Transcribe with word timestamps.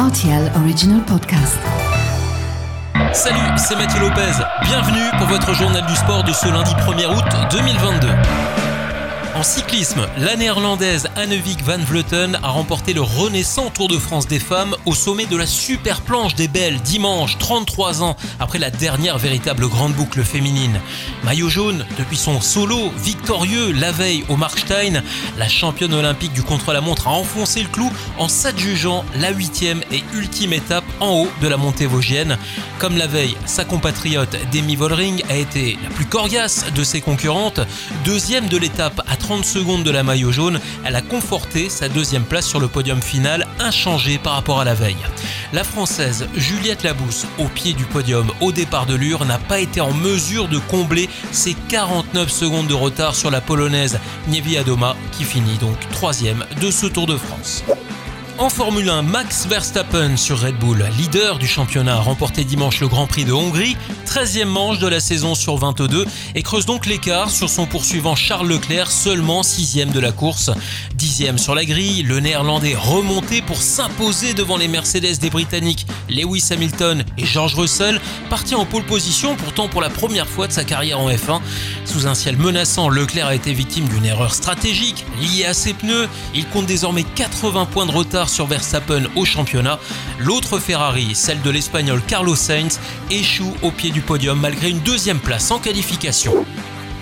RTL 0.00 0.50
Original 0.56 1.02
Podcast. 1.02 1.58
Salut, 3.12 3.36
c'est 3.58 3.76
Mathieu 3.76 4.00
Lopez. 4.00 4.32
Bienvenue 4.62 5.10
pour 5.18 5.26
votre 5.26 5.52
journal 5.52 5.84
du 5.84 5.94
sport 5.94 6.24
de 6.24 6.32
ce 6.32 6.48
lundi 6.48 6.72
1er 6.72 7.06
août 7.06 7.24
2022. 7.50 8.08
En 9.36 9.44
cyclisme, 9.44 10.08
la 10.18 10.34
néerlandaise 10.34 11.08
Annevik 11.14 11.62
van 11.62 11.78
Vleuten 11.78 12.36
a 12.42 12.48
remporté 12.48 12.92
le 12.92 13.00
renaissant 13.00 13.70
Tour 13.70 13.86
de 13.86 13.96
France 13.96 14.26
des 14.26 14.40
femmes 14.40 14.74
au 14.86 14.94
sommet 14.94 15.26
de 15.26 15.36
la 15.36 15.46
super 15.46 16.00
planche 16.00 16.34
des 16.34 16.48
Belles 16.48 16.80
dimanche, 16.80 17.38
33 17.38 18.02
ans 18.02 18.16
après 18.40 18.58
la 18.58 18.70
dernière 18.70 19.18
véritable 19.18 19.68
grande 19.68 19.92
boucle 19.92 20.24
féminine. 20.24 20.80
Maillot 21.22 21.48
jaune 21.48 21.86
depuis 21.96 22.16
son 22.16 22.40
solo 22.40 22.90
victorieux 22.98 23.70
la 23.72 23.92
veille 23.92 24.24
au 24.28 24.36
Markstein, 24.36 25.00
la 25.38 25.48
championne 25.48 25.94
olympique 25.94 26.32
du 26.32 26.42
contre-la-montre 26.42 27.06
a 27.06 27.12
enfoncé 27.12 27.62
le 27.62 27.68
clou 27.68 27.90
en 28.18 28.26
s'adjugeant 28.26 29.04
la 29.14 29.30
huitième 29.30 29.82
et 29.92 30.02
ultime 30.12 30.52
étape 30.52 30.84
en 30.98 31.10
haut 31.10 31.30
de 31.40 31.46
la 31.46 31.56
montée 31.56 31.86
vosgienne. 31.86 32.36
Comme 32.80 32.96
la 32.96 33.06
veille, 33.06 33.36
sa 33.46 33.64
compatriote 33.64 34.36
Demi 34.52 34.74
Vollering 34.74 35.22
a 35.30 35.36
été 35.36 35.78
la 35.84 35.90
plus 35.90 36.06
coriace 36.06 36.64
de 36.74 36.82
ses 36.82 37.00
concurrentes, 37.00 37.60
deuxième 38.04 38.48
de 38.48 38.56
l'étape 38.56 39.00
à 39.08 39.16
30 39.20 39.44
secondes 39.44 39.84
de 39.84 39.90
la 39.90 40.02
maillot 40.02 40.32
jaune, 40.32 40.58
elle 40.84 40.96
a 40.96 41.02
conforté 41.02 41.68
sa 41.68 41.88
deuxième 41.88 42.24
place 42.24 42.46
sur 42.46 42.58
le 42.58 42.66
podium 42.66 43.00
final, 43.00 43.46
inchangée 43.60 44.18
par 44.18 44.32
rapport 44.32 44.60
à 44.60 44.64
la 44.64 44.74
veille. 44.74 44.96
La 45.52 45.62
Française 45.62 46.26
Juliette 46.34 46.82
Labousse, 46.82 47.26
au 47.38 47.44
pied 47.44 47.72
du 47.72 47.84
podium 47.84 48.32
au 48.40 48.50
départ 48.50 48.86
de 48.86 48.94
Lure, 48.94 49.24
n'a 49.24 49.38
pas 49.38 49.60
été 49.60 49.80
en 49.80 49.92
mesure 49.92 50.48
de 50.48 50.58
combler 50.58 51.08
ses 51.30 51.54
49 51.68 52.28
secondes 52.30 52.66
de 52.66 52.74
retard 52.74 53.14
sur 53.14 53.30
la 53.30 53.40
Polonaise 53.40 54.00
Nievi 54.26 54.56
Adoma, 54.56 54.96
qui 55.12 55.24
finit 55.24 55.58
donc 55.58 55.78
troisième 55.90 56.44
de 56.60 56.70
ce 56.70 56.86
Tour 56.86 57.06
de 57.06 57.16
France. 57.16 57.62
En 58.40 58.48
Formule 58.48 58.88
1, 58.88 59.02
Max 59.02 59.46
Verstappen 59.46 60.16
sur 60.16 60.40
Red 60.40 60.56
Bull, 60.56 60.82
leader 60.96 61.38
du 61.38 61.46
championnat, 61.46 61.96
a 61.96 62.00
remporté 62.00 62.42
dimanche 62.42 62.80
le 62.80 62.88
Grand 62.88 63.06
Prix 63.06 63.26
de 63.26 63.32
Hongrie, 63.32 63.76
13e 64.10 64.46
manche 64.46 64.80
de 64.80 64.88
la 64.88 64.98
saison 64.98 65.36
sur 65.36 65.56
22, 65.56 66.04
et 66.34 66.42
creuse 66.42 66.66
donc 66.66 66.86
l'écart 66.86 67.30
sur 67.30 67.48
son 67.48 67.66
poursuivant 67.66 68.16
Charles 68.16 68.48
Leclerc, 68.48 68.90
seulement 68.90 69.42
6e 69.42 69.92
de 69.92 70.00
la 70.00 70.10
course. 70.10 70.50
10e 70.98 71.38
sur 71.38 71.54
la 71.54 71.64
grille, 71.64 72.02
le 72.02 72.18
néerlandais 72.18 72.74
remonté 72.74 73.40
pour 73.40 73.62
s'imposer 73.62 74.34
devant 74.34 74.56
les 74.56 74.66
Mercedes 74.66 75.20
des 75.20 75.30
Britanniques 75.30 75.86
Lewis 76.08 76.48
Hamilton 76.50 77.04
et 77.18 77.24
George 77.24 77.54
Russell, 77.54 78.00
parti 78.28 78.56
en 78.56 78.66
pole 78.66 78.82
position 78.82 79.36
pourtant 79.36 79.68
pour 79.68 79.80
la 79.80 79.90
première 79.90 80.26
fois 80.26 80.48
de 80.48 80.52
sa 80.52 80.64
carrière 80.64 80.98
en 80.98 81.08
F1. 81.08 81.40
Sous 81.84 82.08
un 82.08 82.16
ciel 82.16 82.36
menaçant, 82.36 82.88
Leclerc 82.88 83.28
a 83.28 83.34
été 83.36 83.52
victime 83.52 83.86
d'une 83.86 84.06
erreur 84.06 84.34
stratégique 84.34 85.04
liée 85.20 85.44
à 85.44 85.54
ses 85.54 85.72
pneus. 85.72 86.08
Il 86.34 86.46
compte 86.46 86.66
désormais 86.66 87.04
80 87.04 87.66
points 87.66 87.86
de 87.86 87.92
retard 87.92 88.28
sur 88.28 88.46
Verstappen 88.46 89.04
au 89.14 89.24
championnat. 89.24 89.78
L'autre 90.18 90.58
Ferrari, 90.58 91.14
celle 91.14 91.40
de 91.42 91.50
l'Espagnol 91.50 92.02
Carlos 92.08 92.34
Sainz, 92.34 92.80
échoue 93.08 93.54
au 93.62 93.70
pied 93.70 93.90
du 93.90 93.99
podium 94.00 94.40
malgré 94.40 94.70
une 94.70 94.80
deuxième 94.80 95.18
place 95.18 95.50
en 95.50 95.58
qualification. 95.58 96.44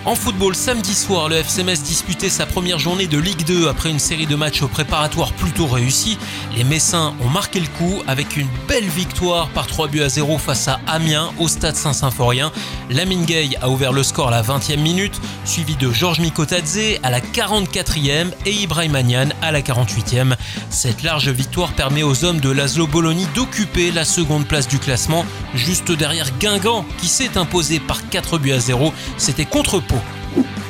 En 0.05 0.15
football, 0.15 0.55
samedi 0.55 0.95
soir, 0.95 1.29
le 1.29 1.37
FCMS 1.37 1.83
disputait 1.85 2.31
sa 2.31 2.47
première 2.47 2.79
journée 2.79 3.07
de 3.07 3.19
Ligue 3.19 3.45
2 3.45 3.69
après 3.69 3.91
une 3.91 3.99
série 3.99 4.27
de 4.27 4.37
matchs 4.37 4.65
préparatoires 4.65 5.33
plutôt 5.33 5.67
réussis. 5.67 6.17
Les 6.57 6.65
Messins 6.65 7.15
ont 7.21 7.29
marqué 7.29 7.61
le 7.61 7.67
coup 7.67 8.03
avec 8.07 8.37
une 8.37 8.47
belle 8.69 8.89
victoire 8.89 9.49
par 9.51 9.67
3 9.67 9.89
buts 9.89 10.03
à 10.03 10.09
0 10.09 10.39
face 10.39 10.69
à 10.69 10.81
Amiens 10.87 11.31
au 11.39 11.49
stade 11.49 11.77
Saint-Symphorien. 11.77 12.53
Lamine 12.89 13.27
Gay 13.27 13.51
a 13.61 13.69
ouvert 13.69 13.93
le 13.93 14.03
score 14.03 14.29
à 14.29 14.31
la 14.31 14.43
20e 14.43 14.79
minute, 14.79 15.21
suivi 15.45 15.77
de 15.77 15.91
Georges 15.91 16.21
Mikotadze 16.21 16.99
à 17.03 17.11
la 17.11 17.21
44e 17.21 18.31
et 18.47 18.53
Ibrahim 18.53 18.95
Agnan 18.95 19.29
à 19.43 19.53
la 19.53 19.61
48e. 19.61 20.37
Cette 20.71 21.03
large 21.03 21.29
victoire 21.29 21.73
permet 21.73 22.03
aux 22.03 22.25
hommes 22.25 22.41
de 22.41 22.51
Laszlo 22.51 22.87
Bologna 22.87 23.27
d'occuper 23.35 23.91
la 23.91 24.07
seconde 24.07 24.47
place 24.47 24.69
du 24.69 24.79
classement, 24.79 25.27
juste 25.55 25.93
derrière 25.93 26.31
Guingamp 26.39 26.87
qui 26.99 27.09
s'est 27.09 27.37
imposé 27.37 27.79
par 27.79 28.09
4 28.09 28.39
buts 28.39 28.53
à 28.53 28.61
0. 28.61 28.95
C'était 29.19 29.45
contre 29.45 29.81
Pau. 29.89 29.97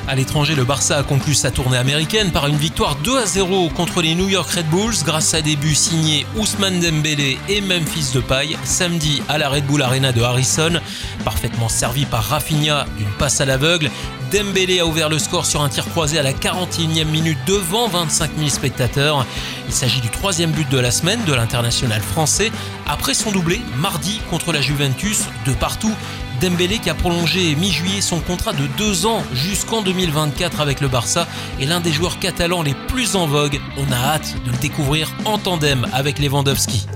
À 0.09 0.15
l'étranger, 0.15 0.55
le 0.55 0.65
Barça 0.65 0.97
a 0.97 1.03
conclu 1.03 1.35
sa 1.35 1.51
tournée 1.51 1.77
américaine 1.77 2.31
par 2.31 2.47
une 2.47 2.57
victoire 2.57 2.97
2 2.97 3.19
à 3.19 3.27
0 3.27 3.69
contre 3.69 4.01
les 4.01 4.15
New 4.15 4.31
York 4.31 4.51
Red 4.51 4.67
Bulls 4.71 5.05
grâce 5.05 5.35
à 5.35 5.43
des 5.43 5.55
buts 5.55 5.75
signés 5.75 6.25
Ousmane 6.37 6.81
Dembélé 6.81 7.39
et 7.51 7.61
Memphis 7.61 8.13
Depay 8.15 8.57
samedi 8.65 9.23
à 9.29 9.37
la 9.37 9.51
Red 9.51 9.67
Bull 9.67 9.83
Arena 9.83 10.13
de 10.13 10.23
Harrison. 10.23 10.81
Parfaitement 11.27 11.69
servi 11.69 12.07
par 12.07 12.25
Rafinha 12.25 12.87
d'une 12.97 13.11
passe 13.19 13.43
à 13.43 13.45
l'aveugle, 13.45 13.91
Dembélé 14.33 14.81
a 14.81 14.87
ouvert 14.87 15.11
le 15.11 15.19
score 15.19 15.45
sur 15.45 15.61
un 15.61 15.69
tir 15.69 15.87
croisé 15.87 16.19
à 16.19 16.23
la 16.23 16.33
41e 16.33 17.05
minute 17.05 17.39
devant 17.47 17.89
25 17.89 18.31
000 18.39 18.49
spectateurs. 18.49 19.27
Il 19.67 19.75
s'agit 19.75 20.01
du 20.01 20.09
troisième 20.09 20.53
but 20.53 20.71
de 20.71 20.79
la 20.79 20.91
semaine 20.91 21.23
de 21.27 21.35
l'international 21.35 22.01
français 22.01 22.51
après 22.87 23.13
son 23.13 23.31
doublé 23.31 23.61
mardi 23.77 24.23
contre 24.31 24.53
la 24.53 24.63
Juventus 24.63 25.25
de 25.45 25.53
partout. 25.53 25.95
Dembélé 26.41 26.79
qui 26.79 26.89
a 26.89 26.95
prolongé 26.95 27.57
mi-juillet 27.57 28.01
son 28.01 28.21
contrat 28.21 28.53
de 28.53 28.67
deux 28.77 29.07
ans 29.07 29.23
jusqu'en 29.33 29.83
2024 29.83 30.61
avec 30.61 30.81
le 30.81 30.89
Barça 30.89 31.27
est 31.61 31.65
l'un 31.65 31.81
des 31.81 31.91
joueurs 31.91 32.21
catalans 32.21 32.63
les 32.63 32.75
plus 32.75 33.17
en 33.17 33.27
vogue. 33.27 33.61
On 33.77 33.93
a 33.93 33.97
hâte 33.97 34.37
de 34.47 34.53
le 34.53 34.57
découvrir 34.59 35.13
en 35.25 35.39
tandem 35.39 35.87
avec 35.93 36.19
Lewandowski. 36.19 36.87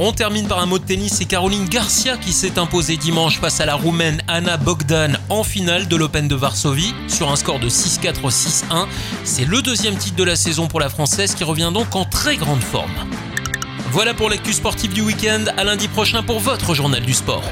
On 0.00 0.12
termine 0.12 0.48
par 0.48 0.58
un 0.58 0.66
mot 0.66 0.78
de 0.78 0.84
tennis 0.84 1.20
et 1.20 1.26
Caroline 1.26 1.68
Garcia 1.68 2.16
qui 2.16 2.32
s'est 2.32 2.58
imposée 2.58 2.96
dimanche 2.96 3.38
face 3.38 3.60
à 3.60 3.66
la 3.66 3.74
Roumaine 3.74 4.22
Anna 4.26 4.56
Bogdan 4.56 5.18
en 5.28 5.44
finale 5.44 5.86
de 5.86 5.96
l'Open 5.96 6.26
de 6.26 6.34
Varsovie 6.34 6.94
sur 7.06 7.30
un 7.30 7.36
score 7.36 7.60
de 7.60 7.68
6-4, 7.68 8.20
6-1. 8.30 8.86
C'est 9.24 9.44
le 9.44 9.62
deuxième 9.62 9.96
titre 9.96 10.16
de 10.16 10.24
la 10.24 10.36
saison 10.36 10.66
pour 10.66 10.80
la 10.80 10.88
Française 10.88 11.34
qui 11.34 11.44
revient 11.44 11.70
donc 11.72 11.94
en 11.94 12.04
très 12.04 12.36
grande 12.36 12.62
forme. 12.62 12.90
Voilà 13.90 14.12
pour 14.12 14.28
l'actu 14.28 14.52
sportive 14.52 14.92
du 14.92 15.02
week-end. 15.02 15.44
À 15.56 15.64
lundi 15.64 15.88
prochain 15.88 16.22
pour 16.22 16.40
votre 16.40 16.74
journal 16.74 17.02
du 17.02 17.14
sport. 17.14 17.44